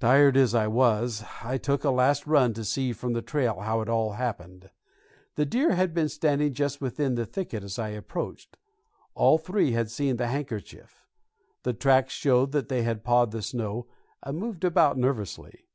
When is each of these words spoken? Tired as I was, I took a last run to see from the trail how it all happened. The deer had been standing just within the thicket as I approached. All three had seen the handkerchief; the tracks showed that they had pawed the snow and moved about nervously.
Tired 0.00 0.38
as 0.38 0.54
I 0.54 0.68
was, 0.68 1.22
I 1.44 1.58
took 1.58 1.84
a 1.84 1.90
last 1.90 2.26
run 2.26 2.54
to 2.54 2.64
see 2.64 2.94
from 2.94 3.12
the 3.12 3.20
trail 3.20 3.60
how 3.60 3.82
it 3.82 3.90
all 3.90 4.12
happened. 4.12 4.70
The 5.34 5.44
deer 5.44 5.72
had 5.74 5.92
been 5.92 6.08
standing 6.08 6.54
just 6.54 6.80
within 6.80 7.14
the 7.14 7.26
thicket 7.26 7.62
as 7.62 7.78
I 7.78 7.90
approached. 7.90 8.56
All 9.14 9.36
three 9.36 9.72
had 9.72 9.90
seen 9.90 10.16
the 10.16 10.28
handkerchief; 10.28 11.04
the 11.62 11.74
tracks 11.74 12.14
showed 12.14 12.52
that 12.52 12.70
they 12.70 12.84
had 12.84 13.04
pawed 13.04 13.32
the 13.32 13.42
snow 13.42 13.86
and 14.22 14.38
moved 14.38 14.64
about 14.64 14.96
nervously. 14.96 15.68